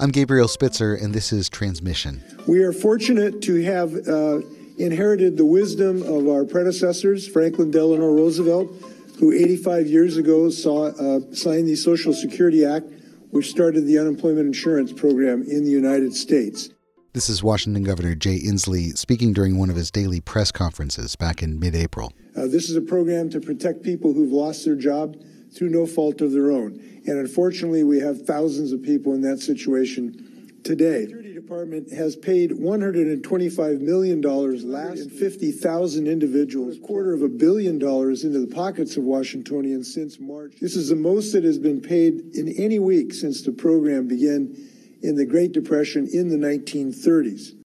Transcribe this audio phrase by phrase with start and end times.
[0.00, 2.22] I'm Gabriel Spitzer, and this is Transmission.
[2.46, 4.40] We are fortunate to have uh,
[4.78, 8.70] inherited the wisdom of our predecessors, Franklin Delano Roosevelt,
[9.18, 12.86] who 85 years ago saw, uh, signed the Social Security Act,
[13.30, 16.70] which started the unemployment insurance program in the United States.
[17.12, 21.42] This is Washington Governor Jay Inslee speaking during one of his daily press conferences back
[21.42, 22.12] in mid April.
[22.34, 25.16] Uh, this is a program to protect people who've lost their job
[25.56, 26.80] through no fault of their own.
[27.06, 31.00] And unfortunately, we have thousands of people in that situation today.
[31.00, 37.28] The Security Department has paid $125 million last and 50,000 individuals, a quarter of a
[37.28, 40.54] billion dollars into the pockets of Washingtonians since March.
[40.60, 44.56] This is the most that has been paid in any week since the program began
[45.02, 47.61] in the Great Depression in the 1930s.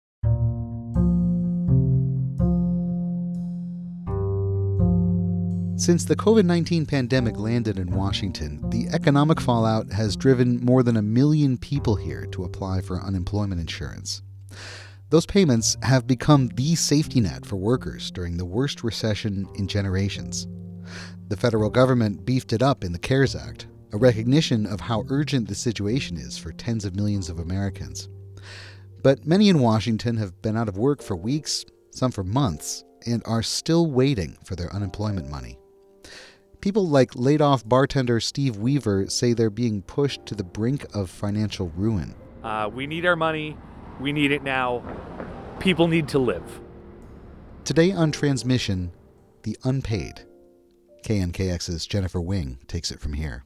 [5.81, 10.95] Since the COVID 19 pandemic landed in Washington, the economic fallout has driven more than
[10.95, 14.21] a million people here to apply for unemployment insurance.
[15.09, 20.47] Those payments have become the safety net for workers during the worst recession in generations.
[21.29, 25.47] The federal government beefed it up in the CARES Act, a recognition of how urgent
[25.47, 28.07] the situation is for tens of millions of Americans.
[29.01, 33.23] But many in Washington have been out of work for weeks, some for months, and
[33.25, 35.57] are still waiting for their unemployment money.
[36.61, 41.09] People like laid off bartender Steve Weaver say they're being pushed to the brink of
[41.09, 42.13] financial ruin.
[42.43, 43.57] Uh, we need our money.
[43.99, 44.83] We need it now.
[45.59, 46.61] People need to live.
[47.65, 48.91] Today on Transmission,
[49.41, 50.21] the unpaid.
[51.03, 53.43] KNKX's Jennifer Wing takes it from here.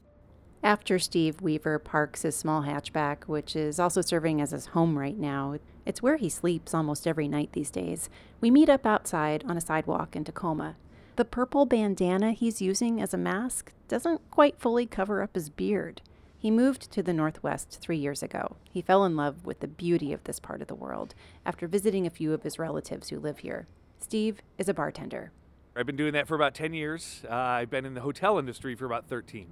[0.62, 5.16] After Steve Weaver parks his small hatchback, which is also serving as his home right
[5.16, 5.56] now,
[5.86, 8.10] it's where he sleeps almost every night these days.
[8.42, 10.76] We meet up outside on a sidewalk in Tacoma
[11.16, 16.02] the purple bandana he's using as a mask doesn't quite fully cover up his beard.
[16.38, 18.56] He moved to the Northwest three years ago.
[18.70, 22.06] He fell in love with the beauty of this part of the world after visiting
[22.06, 23.66] a few of his relatives who live here.
[23.98, 25.32] Steve is a bartender.
[25.74, 27.22] I've been doing that for about 10 years.
[27.28, 29.48] Uh, I've been in the hotel industry for about 13.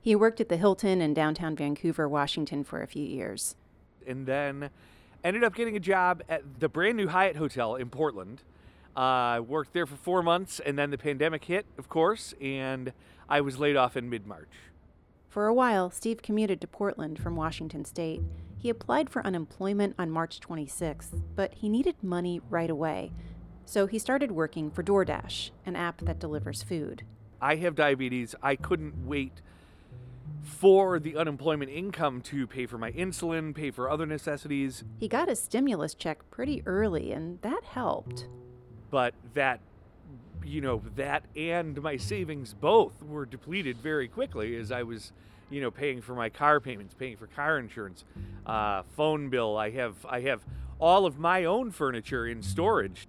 [0.00, 3.56] He worked at the Hilton in downtown Vancouver, Washington for a few years.
[4.06, 4.70] And then
[5.24, 8.42] ended up getting a job at the brand new Hyatt Hotel in Portland.
[8.98, 12.92] I uh, worked there for four months, and then the pandemic hit, of course, and
[13.28, 14.50] I was laid off in mid March.
[15.28, 18.22] For a while, Steve commuted to Portland from Washington State.
[18.56, 23.12] He applied for unemployment on March 26th, but he needed money right away.
[23.66, 27.04] So he started working for DoorDash, an app that delivers food.
[27.40, 28.34] I have diabetes.
[28.42, 29.42] I couldn't wait
[30.42, 34.82] for the unemployment income to pay for my insulin, pay for other necessities.
[34.98, 38.26] He got a stimulus check pretty early, and that helped
[38.90, 39.60] but that
[40.44, 45.12] you know that and my savings both were depleted very quickly as I was
[45.50, 48.04] you know paying for my car payments, paying for car insurance,
[48.46, 49.56] uh, phone bill.
[49.56, 50.44] I have I have
[50.80, 53.08] all of my own furniture in storage.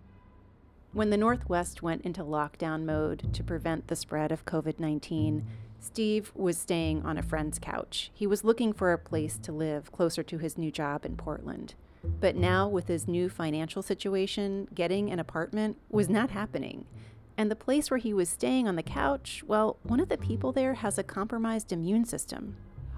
[0.92, 5.46] When the Northwest went into lockdown mode to prevent the spread of COVID 19,
[5.80, 8.12] Steve was staying on a friend's couch.
[8.14, 11.76] He was looking for a place to live closer to his new job in Portland.
[12.04, 16.86] But now, with his new financial situation, getting an apartment was not happening.
[17.38, 20.52] And the place where he was staying on the couch, well, one of the people
[20.52, 22.58] there has a compromised immune system.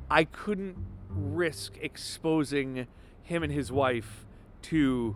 [0.10, 0.78] I couldn't
[1.10, 2.88] risk exposing
[3.24, 4.26] him and his wife
[4.64, 5.16] to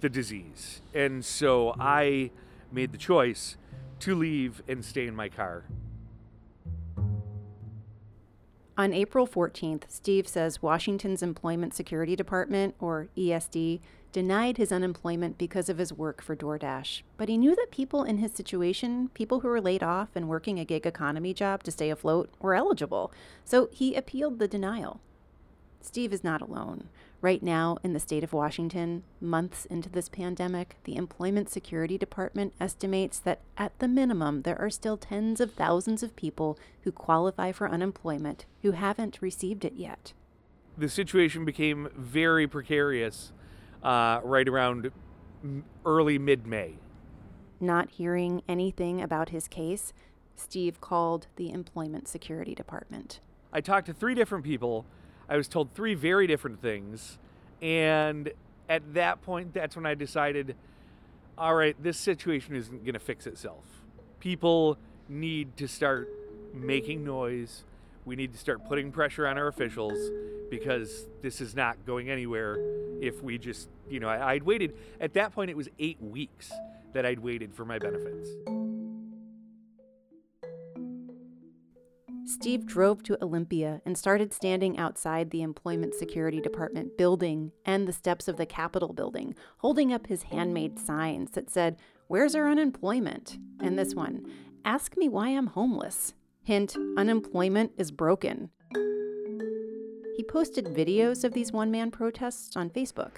[0.00, 0.82] the disease.
[0.94, 2.30] And so I
[2.70, 3.56] made the choice
[4.00, 5.64] to leave and stay in my car.
[8.76, 13.78] On April 14th, Steve says Washington's Employment Security Department, or ESD,
[14.10, 17.02] denied his unemployment because of his work for DoorDash.
[17.16, 20.58] But he knew that people in his situation, people who were laid off and working
[20.58, 23.12] a gig economy job to stay afloat, were eligible.
[23.44, 25.00] So he appealed the denial.
[25.84, 26.88] Steve is not alone.
[27.20, 32.54] Right now, in the state of Washington, months into this pandemic, the Employment Security Department
[32.58, 37.52] estimates that at the minimum, there are still tens of thousands of people who qualify
[37.52, 40.14] for unemployment who haven't received it yet.
[40.78, 43.32] The situation became very precarious
[43.82, 44.90] uh, right around
[45.84, 46.78] early mid May.
[47.60, 49.92] Not hearing anything about his case,
[50.34, 53.20] Steve called the Employment Security Department.
[53.52, 54.86] I talked to three different people
[55.28, 57.18] I was told three very different things.
[57.62, 58.32] And
[58.68, 60.56] at that point, that's when I decided
[61.36, 63.64] all right, this situation isn't going to fix itself.
[64.20, 64.78] People
[65.08, 66.08] need to start
[66.52, 67.64] making noise.
[68.04, 69.98] We need to start putting pressure on our officials
[70.50, 72.58] because this is not going anywhere
[73.00, 76.52] if we just, you know, I, I'd waited, at that point, it was eight weeks
[76.92, 78.53] that I'd waited for my benefits.
[82.44, 87.92] Steve drove to Olympia and started standing outside the Employment Security Department building and the
[87.94, 93.38] steps of the Capitol building, holding up his handmade signs that said, Where's our unemployment?
[93.60, 94.30] And this one,
[94.62, 96.12] Ask me why I'm homeless.
[96.42, 98.50] Hint, unemployment is broken.
[100.14, 103.12] He posted videos of these one man protests on Facebook.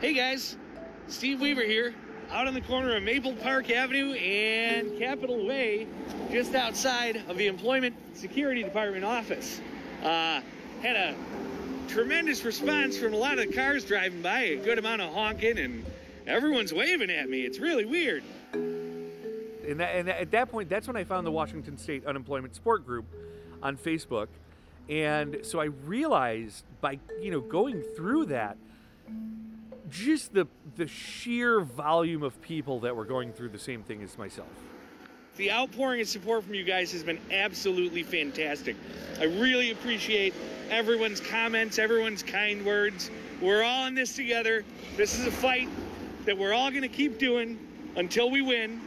[0.00, 0.56] Hey guys,
[1.08, 1.94] Steve Weaver here,
[2.30, 5.86] out on the corner of Maple Park Avenue and Capitol Way,
[6.30, 9.60] just outside of the Employment Security Department office.
[10.02, 10.40] Uh,
[10.82, 11.14] had a
[11.88, 15.84] tremendous response from a lot of cars driving by, a good amount of honking, and
[16.26, 17.42] everyone's waving at me.
[17.42, 18.22] It's really weird.
[18.52, 22.86] And, that, and at that point, that's when I found the Washington State Unemployment Support
[22.86, 23.06] Group
[23.62, 24.28] on Facebook.
[24.88, 28.56] And so I realized by you know going through that,
[29.90, 30.46] just the
[30.76, 34.48] the sheer volume of people that were going through the same thing as myself.
[35.36, 38.74] The outpouring of support from you guys has been absolutely fantastic.
[39.20, 40.32] I really appreciate
[40.70, 43.10] everyone's comments, everyone's kind words.
[43.42, 44.64] We're all in this together.
[44.96, 45.68] This is a fight
[46.24, 47.58] that we're all going to keep doing
[47.96, 48.80] until we win.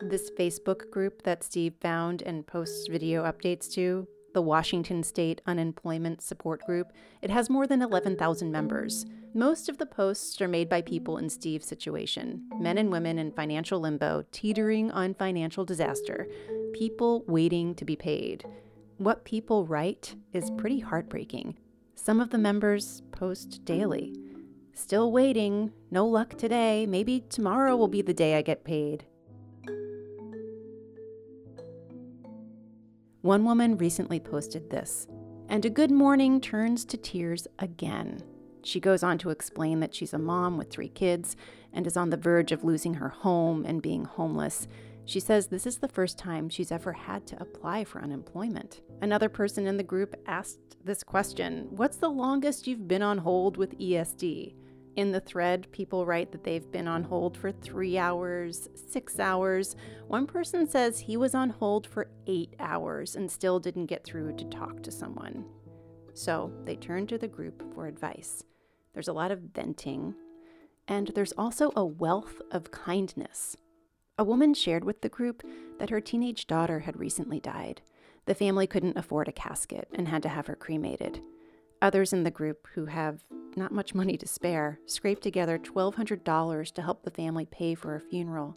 [0.00, 6.22] This Facebook group that Steve found and posts video updates to, the Washington State Unemployment
[6.22, 9.06] Support Group, it has more than 11,000 members.
[9.34, 13.30] Most of the posts are made by people in Steve's situation men and women in
[13.30, 16.26] financial limbo, teetering on financial disaster,
[16.72, 18.44] people waiting to be paid.
[18.96, 21.58] What people write is pretty heartbreaking.
[21.94, 24.16] Some of the members post daily.
[24.72, 29.04] Still waiting, no luck today, maybe tomorrow will be the day I get paid.
[33.20, 35.06] One woman recently posted this,
[35.48, 38.22] and a good morning turns to tears again.
[38.68, 41.36] She goes on to explain that she's a mom with three kids
[41.72, 44.68] and is on the verge of losing her home and being homeless.
[45.06, 48.82] She says this is the first time she's ever had to apply for unemployment.
[49.00, 53.56] Another person in the group asked this question What's the longest you've been on hold
[53.56, 54.54] with ESD?
[54.96, 59.76] In the thread, people write that they've been on hold for three hours, six hours.
[60.08, 64.36] One person says he was on hold for eight hours and still didn't get through
[64.36, 65.46] to talk to someone.
[66.12, 68.44] So they turned to the group for advice.
[68.98, 70.16] There's a lot of venting,
[70.88, 73.56] and there's also a wealth of kindness.
[74.18, 75.44] A woman shared with the group
[75.78, 77.80] that her teenage daughter had recently died.
[78.26, 81.22] The family couldn't afford a casket and had to have her cremated.
[81.80, 83.22] Others in the group who have
[83.54, 88.00] not much money to spare scraped together $1,200 to help the family pay for a
[88.00, 88.56] funeral.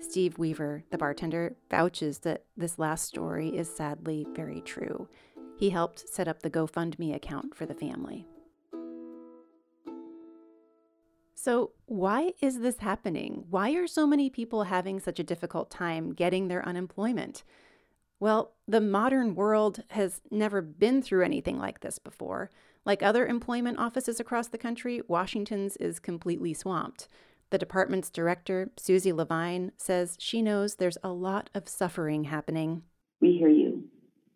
[0.00, 5.10] Steve Weaver, the bartender, vouches that this last story is sadly very true.
[5.58, 8.26] He helped set up the GoFundMe account for the family.
[11.34, 13.44] So, why is this happening?
[13.50, 17.42] Why are so many people having such a difficult time getting their unemployment?
[18.20, 22.50] Well, the modern world has never been through anything like this before.
[22.84, 27.08] Like other employment offices across the country, Washington's is completely swamped.
[27.50, 32.82] The department's director, Suzi LeVine, says she knows there's a lot of suffering happening.
[33.20, 33.84] We hear you.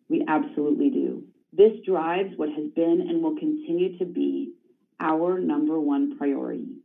[0.09, 1.23] We absolutely do.
[1.53, 4.53] This drives what has been and will continue to be
[4.99, 6.78] our number one priority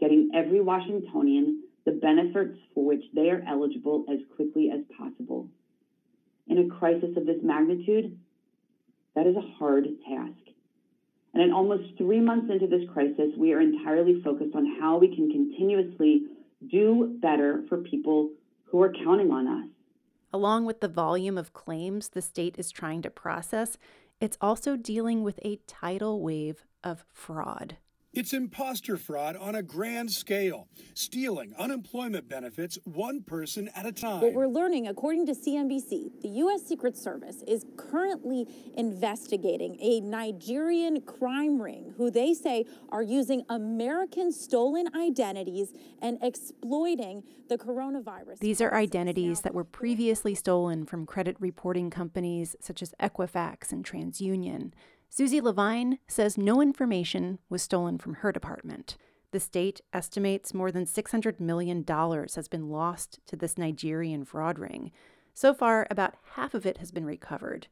[0.00, 5.48] getting every Washingtonian the benefits for which they are eligible as quickly as possible.
[6.46, 8.18] In a crisis of this magnitude,
[9.14, 10.50] that is a hard task.
[11.32, 15.14] And in almost three months into this crisis, we are entirely focused on how we
[15.14, 16.26] can continuously
[16.70, 18.30] do better for people
[18.64, 19.68] who are counting on us.
[20.32, 23.78] Along with the volume of claims the state is trying to process,
[24.20, 27.76] it's also dealing with a tidal wave of fraud.
[28.12, 34.20] It's imposter fraud on a grand scale, stealing unemployment benefits one person at a time.
[34.20, 36.66] What we're learning, according to CNBC, the U.S.
[36.66, 44.32] Secret Service is currently investigating a Nigerian crime ring who they say are using American
[44.32, 48.40] stolen identities and exploiting the coronavirus.
[48.40, 53.84] These are identities that were previously stolen from credit reporting companies such as Equifax and
[53.84, 54.72] TransUnion.
[55.10, 58.96] Suzi LeVine says no information was stolen from her department.
[59.32, 64.92] The state estimates more than $600 million has been lost to this Nigerian fraud ring.
[65.34, 67.66] So far, about half of it has been recovered.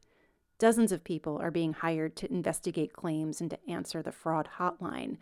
[0.57, 5.15] Dozens of people are being hired to investigate claims and to answer the fraud hotline.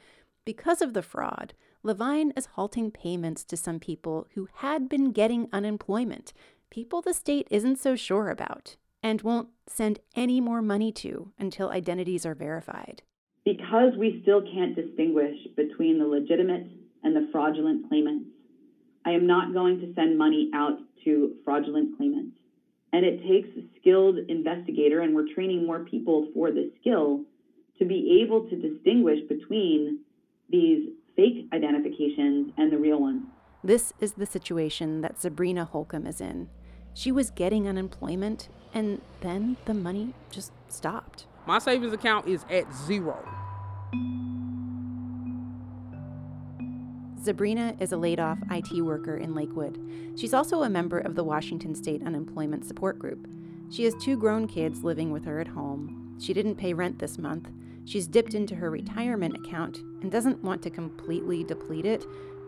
[0.44, 5.50] Because of the fraud, LeVine is halting payments to some people who had been getting
[5.54, 6.34] unemployment,
[6.72, 8.76] people the state isn't so sure about
[9.08, 13.02] and won't send any more money to until identities are verified.
[13.46, 16.68] Because we still can't distinguish between the legitimate
[17.04, 18.30] and the fraudulent claimants,
[19.06, 22.36] I am not going to send money out to fraudulent claimants.
[22.92, 27.24] And it takes a skilled investigator, and we're training more people for this skill
[27.80, 30.00] to be able to distinguish between
[30.50, 33.24] these fake identifications and the real ones.
[33.64, 36.50] This is the situation that Sabrina Holcomb is in.
[36.98, 41.28] She was getting unemployment, and then the money just stopped.
[41.46, 43.24] My savings account is at zero.
[47.22, 49.78] Sabrina is a laid off IT worker in Lakewood.
[50.16, 53.28] She's also a member of the Washington State Unemployment Support Group.
[53.70, 56.18] She has two grown kids living with her at home.
[56.20, 57.48] She didn't pay rent this month.
[57.86, 62.04] She's dipped into her retirement account and doesn't want to completely deplete it.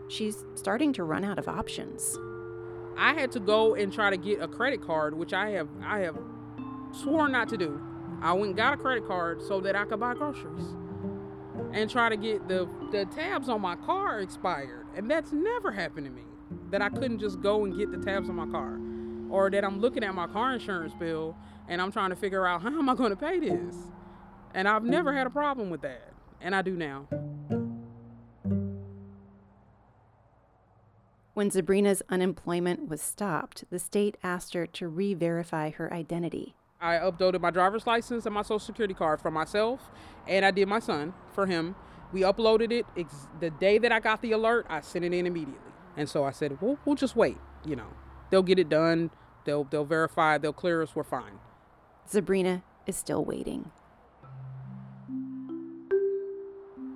[0.07, 2.17] She's starting to run out of options.
[2.99, 5.99] I had to go and try to get a credit card, which I have I
[5.99, 6.17] have
[6.91, 7.81] sworn not to do.
[8.21, 10.65] I went and got a credit card so that I could buy groceries
[11.73, 14.87] and try to get the, the tabs on my car expired.
[14.95, 16.23] And that's never happened to me.
[16.71, 18.79] That I couldn't just go and get the tabs on my car.
[19.29, 21.37] Or that I'm looking at my car insurance bill
[21.67, 23.75] and I'm trying to figure out how am I going to pay this?
[24.53, 26.11] And I've never had a problem with that.
[26.41, 27.07] And I do now.
[31.39, 36.53] When Sabrina's unemployment was stopped, the state asked her to re verify her identity.
[36.81, 39.89] I uploaded my driver's license and my social security card for myself,
[40.27, 41.75] and I did my son for him.
[42.11, 44.65] We uploaded it ex- the day that I got the alert.
[44.67, 47.37] I sent it in immediately, and so I said, "We'll, we'll just wait.
[47.65, 47.87] You know,
[48.31, 49.09] they'll get it done.
[49.45, 50.39] They'll they'll verify.
[50.39, 50.93] They'll clear us.
[50.93, 51.39] We're fine."
[52.05, 53.71] Sabrina is still waiting.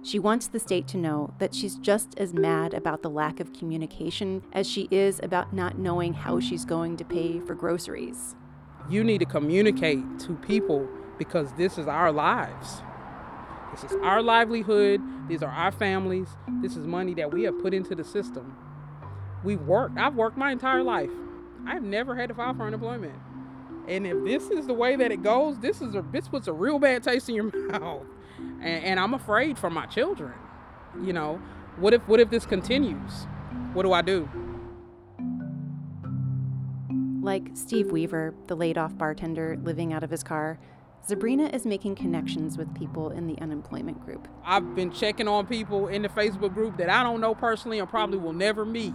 [0.03, 3.53] She wants the state to know that she's just as mad about the lack of
[3.53, 8.35] communication as she is about not knowing how she's going to pay for groceries
[8.89, 12.81] you need to communicate to people because this is our lives.
[13.71, 15.01] This is our livelihood.
[15.27, 16.27] These are our families.
[16.61, 18.55] This is money that we have put into the system.
[19.43, 19.97] We've worked.
[19.97, 21.09] I've worked my entire life.
[21.65, 23.15] I've never had to file for unemployment.
[23.87, 26.53] And if this is the way that it goes, this is a this puts a
[26.53, 28.05] real bad taste in your mouth.
[28.61, 30.33] And, and I'm afraid for my children.
[31.01, 31.41] You know,
[31.77, 33.27] what if what if this continues?
[33.73, 34.29] What do I do?
[37.21, 40.59] Like Steve Weaver, the laid off bartender living out of his car,
[41.05, 44.27] Sabrina is making connections with people in the unemployment group.
[44.45, 47.89] I've been checking on people in the Facebook group that I don't know personally and
[47.89, 48.93] probably will never meet,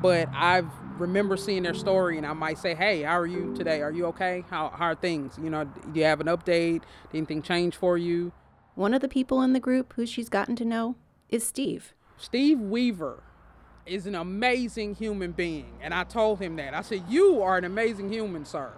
[0.00, 3.80] but I've remember seeing their story and I might say, "Hey, how are you today?
[3.82, 4.44] Are you okay?
[4.50, 5.38] How, how are things?
[5.42, 6.82] You know, do you have an update?
[7.10, 8.32] Did anything change for you?"
[8.74, 10.96] One of the people in the group who she's gotten to know
[11.28, 11.92] is Steve.
[12.16, 13.22] Steve Weaver
[13.84, 15.74] is an amazing human being.
[15.82, 16.72] And I told him that.
[16.72, 18.72] I said, You are an amazing human, sir.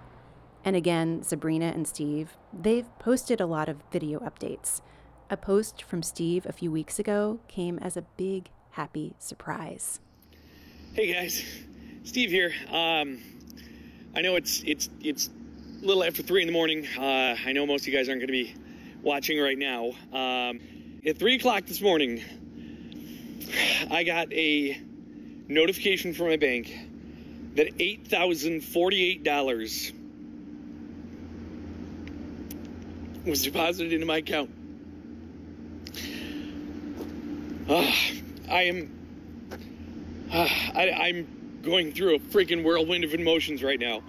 [0.65, 4.81] And again, Sabrina and Steve, they've posted a lot of video updates.
[5.31, 10.01] A post from Steve a few weeks ago came as a big, happy surprise.
[10.95, 11.45] Hey guys,
[12.03, 12.53] Steve here.
[12.69, 13.21] Um,
[14.17, 15.31] I know it's it's it's
[15.83, 16.87] a little after three in the morning.
[16.99, 18.55] Uh, I know most of you guys aren't going to be
[19.05, 19.93] watching right now.
[20.13, 20.59] Um,
[21.07, 22.23] at three o'clock this morning,
[23.91, 24.81] I got a
[25.47, 26.75] notification from my bank
[27.55, 29.93] that $8,048
[33.27, 34.51] was deposited into my account.
[37.69, 37.93] Uh,
[38.51, 38.91] I am.
[40.31, 44.03] Uh, I, I'm going through a freaking whirlwind of emotions right now.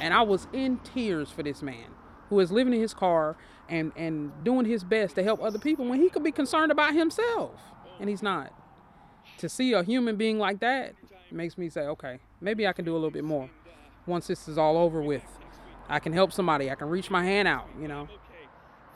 [0.00, 1.86] And I was in tears for this man
[2.28, 3.36] who is living in his car
[3.68, 6.94] and, and doing his best to help other people when he could be concerned about
[6.94, 7.52] himself.
[8.00, 8.52] And he's not
[9.38, 10.94] to see a human being like that
[11.32, 13.48] makes me say, okay, maybe I can do a little bit more.
[14.06, 15.24] Once this is all over with,
[15.88, 16.70] I can help somebody.
[16.70, 18.08] I can reach my hand out, you know.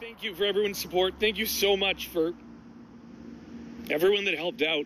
[0.00, 1.14] Thank you for everyone's support.
[1.18, 2.34] Thank you so much for
[3.90, 4.84] everyone that helped out.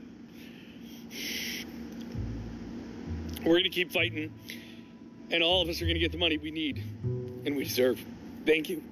[3.41, 4.33] We're going to keep fighting,
[5.31, 6.83] and all of us are going to get the money we need
[7.45, 8.05] and we deserve.
[8.47, 8.83] Thank you.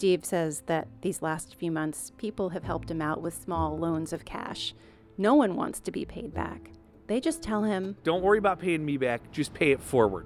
[0.00, 4.14] Steve says that these last few months, people have helped him out with small loans
[4.14, 4.74] of cash.
[5.18, 6.70] No one wants to be paid back.
[7.06, 10.24] They just tell him, Don't worry about paying me back, just pay it forward.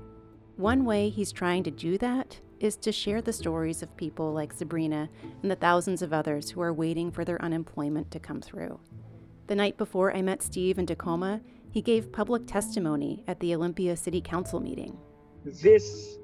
[0.54, 4.52] One way he's trying to do that is to share the stories of people like
[4.52, 5.08] Sabrina
[5.42, 8.78] and the thousands of others who are waiting for their unemployment to come through.
[9.48, 11.40] The night before I met Steve in Tacoma,
[11.72, 14.96] he gave public testimony at the Olympia City Council meeting.
[15.44, 16.16] This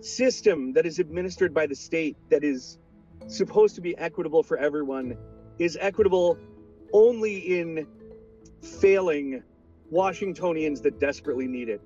[0.00, 2.78] system that is administered by the state that is
[3.26, 5.16] supposed to be equitable for everyone
[5.58, 6.38] is equitable
[6.92, 7.86] only in
[8.62, 9.42] failing
[9.90, 11.80] Washingtonians that desperately need it.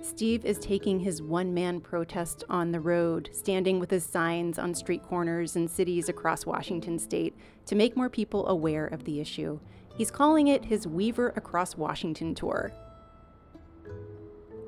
[0.00, 4.72] Steve is taking his one man protest on the road, standing with his signs on
[4.72, 7.34] street corners in cities across Washington state
[7.66, 9.58] to make more people aware of the issue.
[9.96, 12.72] He's calling it his Weaver Across Washington tour.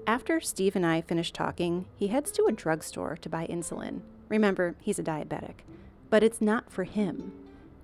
[0.04, 4.00] After Steve and I finish talking, he heads to a drugstore to buy insulin.
[4.30, 5.56] Remember, he's a diabetic.
[6.08, 7.32] But it's not for him.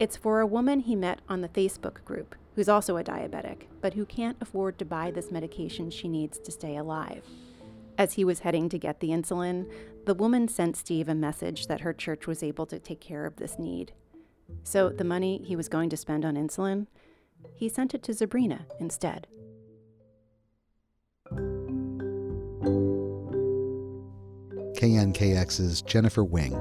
[0.00, 3.92] It's for a woman he met on the Facebook group who's also a diabetic, but
[3.92, 7.22] who can't afford to buy this medication she needs to stay alive.
[7.98, 9.70] As he was heading to get the insulin,
[10.06, 13.36] the woman sent Steve a message that her church was able to take care of
[13.36, 13.92] this need.
[14.64, 16.86] So the money he was going to spend on insulin,
[17.54, 19.26] he sent it to Sabrina instead.
[24.76, 26.54] KNKX's Jennifer Wing.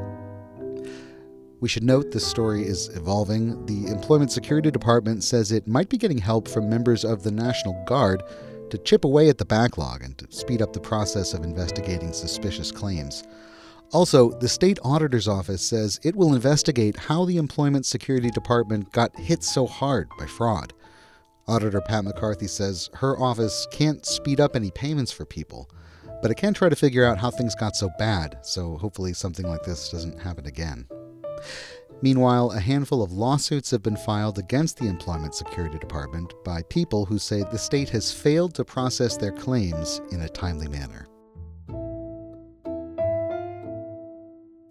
[1.60, 3.66] We should note this story is evolving.
[3.66, 7.74] The Employment Security Department says it might be getting help from members of the National
[7.86, 8.24] Guard
[8.70, 12.72] to chip away at the backlog and to speed up the process of investigating suspicious
[12.72, 13.24] claims.
[13.92, 19.18] Also, the state auditor's office says it will investigate how the Employment Security Department got
[19.18, 20.74] hit so hard by fraud.
[21.48, 25.70] Auditor Pat McCarthy says her office can't speed up any payments for people,
[26.22, 29.48] but it can try to figure out how things got so bad, so hopefully something
[29.48, 30.88] like this doesn't happen again.
[32.02, 37.06] Meanwhile, a handful of lawsuits have been filed against the Employment Security Department by people
[37.06, 41.08] who say the state has failed to process their claims in a timely manner.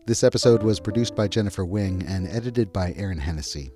[0.07, 3.73] This episode was produced by Jennifer Wing and edited by Aaron Hennessy.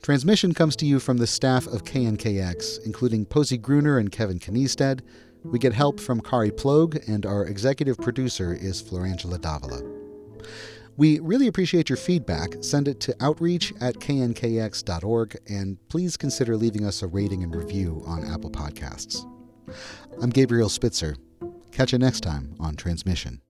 [0.00, 5.00] Transmission comes to you from the staff of KNKX, including Posey Gruener and Kevin Kniestedt.
[5.44, 9.82] We get help from Kari Plog, and our executive producer is Florangela Davila.
[10.96, 12.56] We really appreciate your feedback.
[12.60, 18.02] Send it to outreach at knkx.org, and please consider leaving us a rating and review
[18.06, 19.26] on Apple Podcasts.
[20.20, 21.16] I'm Gabriel Spitzer.
[21.70, 23.40] Catch you next time on Transmission.